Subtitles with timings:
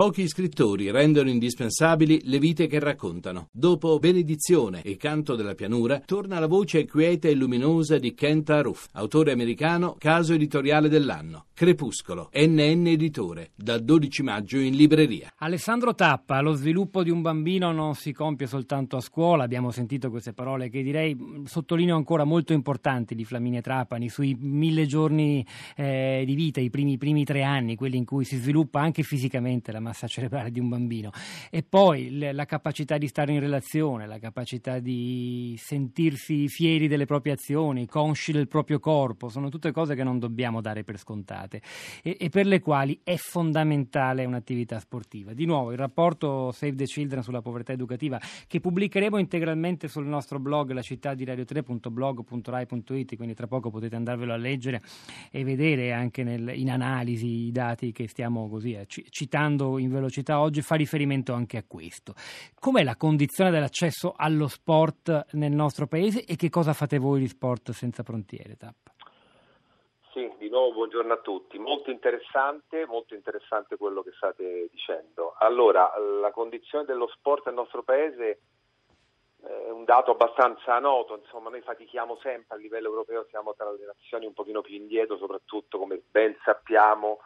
[0.00, 3.48] Pochi scrittori rendono indispensabili le vite che raccontano.
[3.52, 8.86] Dopo Benedizione e Canto della pianura, torna la voce quieta e luminosa di Kent Aruf,
[8.92, 11.48] autore americano, caso editoriale dell'anno.
[11.52, 15.34] Crepuscolo, NN Editore, dal 12 maggio in libreria.
[15.36, 20.08] Alessandro Tappa, lo sviluppo di un bambino non si compie soltanto a scuola, abbiamo sentito
[20.08, 21.14] queste parole che direi
[21.44, 25.46] sottolineo ancora molto importanti di Flaminia Trapani sui mille giorni
[25.76, 29.70] eh, di vita, i primi, primi tre anni, quelli in cui si sviluppa anche fisicamente
[29.70, 31.10] la massa cerebrale di un bambino
[31.50, 37.32] e poi la capacità di stare in relazione, la capacità di sentirsi fieri delle proprie
[37.32, 41.60] azioni, consci del proprio corpo, sono tutte cose che non dobbiamo dare per scontate
[42.02, 45.32] e, e per le quali è fondamentale un'attività sportiva.
[45.32, 50.38] Di nuovo il rapporto Save the Children sulla povertà educativa che pubblicheremo integralmente sul nostro
[50.38, 54.80] blog la città di radio3.blog.rai.it, quindi tra poco potete andarvelo a leggere
[55.30, 60.40] e vedere anche nel, in analisi i dati che stiamo così eh, citando in velocità
[60.40, 62.14] oggi fa riferimento anche a questo.
[62.58, 67.28] Com'è la condizione dell'accesso allo sport nel nostro paese e che cosa fate voi di
[67.28, 68.56] sport senza frontiere?
[68.56, 68.92] Tappa?
[70.12, 71.58] Sì, di nuovo buongiorno a tutti.
[71.58, 75.34] Molto interessante, molto interessante quello che state dicendo.
[75.38, 78.40] Allora, la condizione dello sport nel nostro paese
[79.40, 83.86] è un dato abbastanza noto, insomma noi fatichiamo sempre a livello europeo, siamo tra le
[83.86, 87.20] nazioni un pochino più indietro, soprattutto come ben sappiamo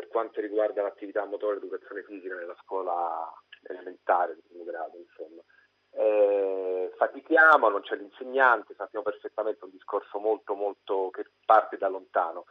[0.00, 3.30] per quanto riguarda l'attività motoria e l'educazione fisica nella scuola
[3.64, 5.42] elementare di primo grado, insomma.
[5.90, 12.46] Eh, fatichiamo, non c'è l'insegnante, sappiamo perfettamente un discorso molto molto che parte da lontano.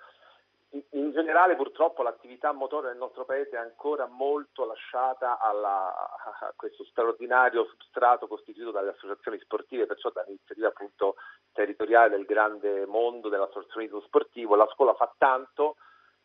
[0.73, 6.53] In, in generale purtroppo l'attività motoria nel nostro paese è ancora molto lasciata alla, a
[6.55, 11.15] questo straordinario substrato costituito dalle associazioni sportive, perciò dall'iniziativa appunto
[11.51, 14.53] territoriale del grande mondo dell'associazionismo sportivo.
[14.53, 15.77] La scuola fa tanto,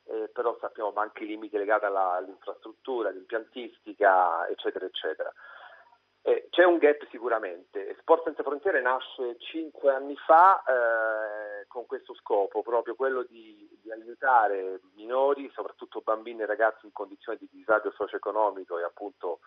[0.06, 5.33] eh, però sappiamo anche i limiti legati alla, all'infrastruttura, all'impiantistica, eccetera, eccetera.
[6.27, 7.94] Eh, c'è un gap sicuramente.
[8.00, 13.91] Sport Senza Frontiere nasce cinque anni fa eh, con questo scopo, proprio quello di, di,
[13.92, 19.41] aiutare minori, soprattutto bambini e ragazzi in condizioni di disagio socio-economico e appunto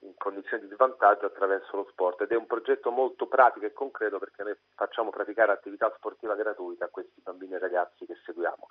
[0.00, 4.18] in condizioni di svantaggio attraverso lo sport ed è un progetto molto pratico e concreto
[4.18, 8.68] perché noi facciamo praticare attività sportiva gratuita a questi bambini e ragazzi che seguiamo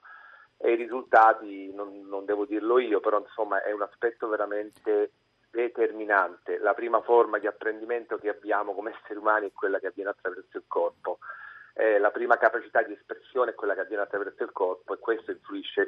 [0.61, 5.11] e i risultati non, non devo dirlo io, però insomma è un aspetto veramente
[5.49, 6.57] determinante.
[6.59, 10.57] La prima forma di apprendimento che abbiamo come esseri umani è quella che avviene attraverso
[10.57, 11.19] il corpo.
[11.73, 15.31] Eh, la prima capacità di espressione è quella che avviene attraverso il corpo e questo
[15.31, 15.88] influisce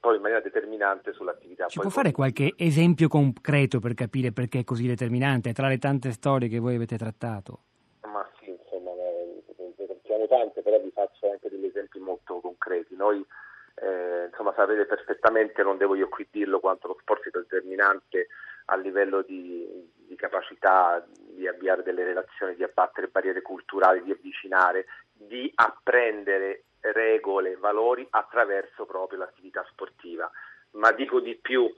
[0.00, 1.66] poi in maniera determinante sull'attività.
[1.66, 6.10] Ci può fare qualche esempio concreto per capire perché è così determinante tra le tante
[6.10, 7.60] storie che voi avete trattato?
[8.02, 12.94] Ma sì, insomma, ne trattiamo tante, però vi faccio anche degli esempi molto concreti.
[12.94, 13.26] Noi
[13.74, 18.28] eh, insomma sapete perfettamente, non devo io qui dirlo, quanto lo sport sia determinante
[18.66, 19.66] a livello di,
[20.06, 21.04] di, capacità
[21.34, 28.86] di avviare delle relazioni, di abbattere barriere culturali, di avvicinare, di apprendere regole, valori attraverso
[28.86, 30.30] proprio l'attività sportiva.
[30.72, 31.68] Ma dico di più,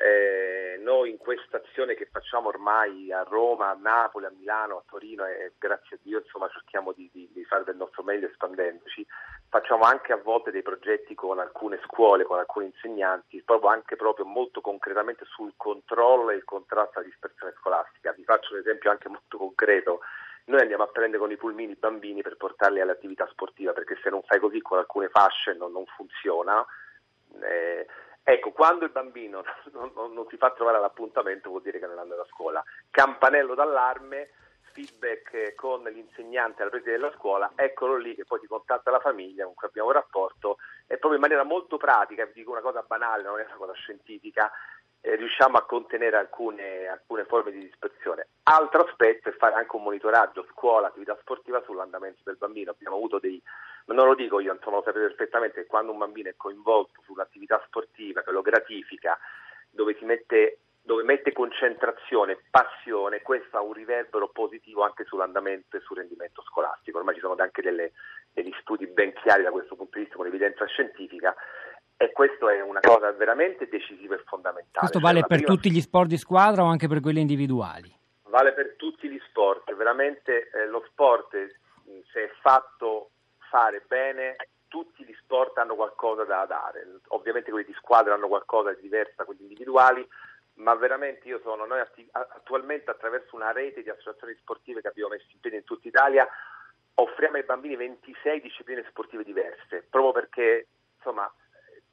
[0.00, 4.84] eh, noi in questa azione che facciamo ormai a Roma, a Napoli, a Milano, a
[4.88, 9.04] Torino e grazie a Dio insomma, cerchiamo di, di, di, fare del nostro meglio espandendoci,
[9.48, 14.24] facciamo anche a volte dei progetti con alcune scuole, con alcuni insegnanti, proprio anche proprio
[14.24, 18.12] molto concretamente sul controllo e il contrasto alla dispersione scolastica.
[18.12, 20.00] Vi faccio un esempio anche molto concreto.
[20.44, 24.10] Noi andiamo a prendere con i pulmini i bambini per portarli all'attività sportiva, perché se
[24.10, 26.64] non fai così con alcune fasce non, non funziona.
[28.58, 32.20] Quando il bambino non, non, non, si fa trovare all'appuntamento vuol dire che non andrà
[32.20, 32.60] a scuola.
[32.90, 34.30] Campanello d'allarme,
[34.72, 39.44] feedback con l'insegnante alla preside della scuola, eccolo lì che poi ti contatta la famiglia
[39.44, 40.56] con cui abbiamo un rapporto
[40.88, 43.74] e proprio in maniera molto pratica, vi dico una cosa banale, non è una cosa
[43.74, 44.50] scientifica,
[45.02, 48.26] eh, riusciamo a contenere alcune, alcune, forme di dispersione.
[48.42, 52.72] Altro aspetto è fare anche un monitoraggio scuola, attività sportiva sull'andamento del bambino.
[52.72, 53.40] Abbiamo avuto dei,
[53.94, 57.62] non lo dico io, insomma lo sapete perfettamente, che quando un bambino è coinvolto sull'attività
[57.66, 59.18] sportiva, che lo gratifica,
[59.70, 65.80] dove si mette dove mette concentrazione, passione, questo ha un riverbero positivo anche sull'andamento e
[65.80, 66.96] sul rendimento scolastico.
[66.96, 67.92] Ormai ci sono anche delle,
[68.32, 71.34] degli studi ben chiari da questo punto di vista con evidenza scientifica
[71.94, 74.78] e questo è una cosa veramente decisiva e fondamentale.
[74.78, 75.52] Questo vale cioè, per prima...
[75.52, 77.94] tutti gli sport di squadra o anche per quelli individuali?
[78.22, 81.36] Vale per tutti gli sport, veramente eh, lo sport
[82.12, 83.07] se è fatto
[83.48, 84.36] fare bene
[84.68, 89.14] tutti gli sport hanno qualcosa da dare, ovviamente quelli di squadra hanno qualcosa di diverso
[89.16, 90.06] da quelli individuali,
[90.54, 91.80] ma veramente io sono, noi
[92.12, 96.28] attualmente attraverso una rete di associazioni sportive che abbiamo messo in piedi in tutta Italia,
[96.94, 100.66] offriamo ai bambini 26 discipline sportive diverse, proprio perché
[100.96, 101.32] insomma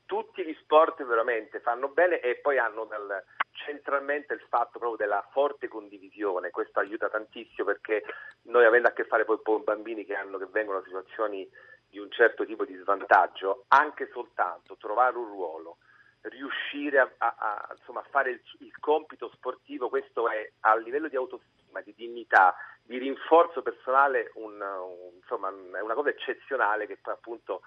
[0.06, 5.26] tutti gli sport veramente fanno bene e poi hanno dal, centralmente il fatto proprio della
[5.32, 8.04] forte condivisione, questo aiuta tantissimo perché
[8.44, 11.50] noi avendo a che fare poi con bambini che, hanno, che vengono da situazioni
[11.90, 15.78] di un certo tipo di svantaggio, anche soltanto trovare un ruolo,
[16.24, 21.16] riuscire a, a, a, insomma, fare il, il, compito sportivo, questo è a livello di
[21.16, 27.14] autostima, di dignità, di rinforzo personale un, un, insomma, è una cosa eccezionale che poi
[27.14, 27.62] appunto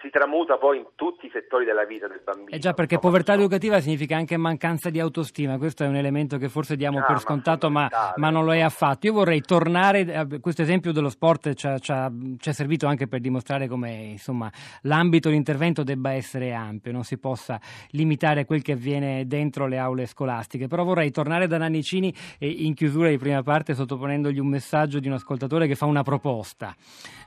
[0.00, 2.50] si tramuta poi in tutti i settori della vita del bambino.
[2.50, 6.48] Eh già, perché povertà educativa significa anche mancanza di autostima, questo è un elemento che
[6.48, 9.06] forse diamo ah, per scontato, ma, ma, non lo è affatto.
[9.06, 13.92] Io vorrei tornare, a questo esempio dello sport ci è servito anche per dimostrare come
[13.92, 14.50] insomma,
[14.82, 17.60] l'ambito di intervento debba essere ampio, non si possa
[17.90, 22.48] limitare a quel che avviene dentro le aule scolastiche, però vorrei tornare da Nannicini e
[22.48, 26.74] in chiusura di prima parte sottoponendogli un messaggio di un ascoltatore che fa una proposta.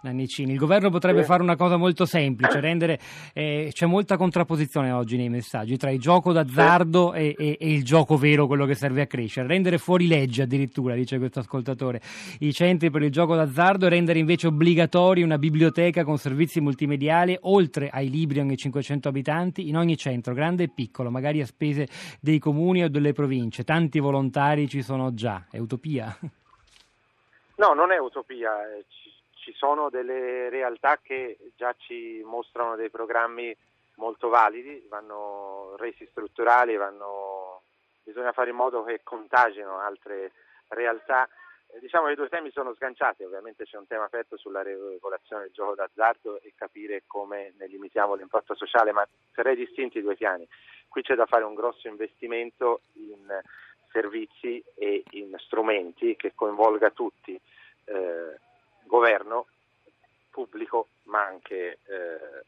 [0.04, 1.26] Nannicini, il governo potrebbe sì.
[1.26, 3.00] fare una cosa molto semplice, rendere
[3.34, 7.84] eh, c'è molta contrapposizione oggi nei messaggi tra il gioco d'azzardo e, e, e, il
[7.84, 9.48] gioco vero, quello che serve a crescere.
[9.48, 12.02] Rendere fuori legge addirittura, dice questo ascoltatore,
[12.40, 17.38] i centri per il gioco d'azzardo e rendere invece obbligatori una biblioteca con servizi multimediali
[17.42, 21.88] oltre ai libri ogni 500 abitanti in ogni centro, grande e piccolo, magari a spese
[22.20, 23.64] dei comuni o delle province.
[23.64, 25.46] Tanti volontari ci sono già.
[25.50, 26.16] È utopia?
[27.56, 28.50] No, non è utopia,
[28.88, 29.12] ci
[29.42, 33.56] ci sono delle realtà che già ci mostrano dei programmi
[33.96, 37.64] molto validi, vanno resi strutturali, vanno,
[38.04, 40.32] bisogna fare in modo che contagino altre
[40.68, 41.28] realtà.
[41.68, 45.44] Eh, diciamo che i due temi sono sganciati, ovviamente c'è un tema aperto sulla regolazione
[45.44, 50.16] del gioco d'azzardo e capire come ne limitiamo l'impatto sociale, ma sarei distinti i due
[50.16, 50.48] piani.
[50.88, 53.42] Qui c'è da fare un grosso investimento in
[53.92, 57.40] servizi e in strumenti che coinvolga tutti.
[57.86, 58.40] Eh,
[58.92, 59.48] governo
[60.30, 62.46] pubblico ma anche eh,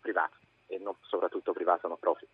[0.00, 0.36] privato
[0.68, 2.28] e non, soprattutto privato no profit.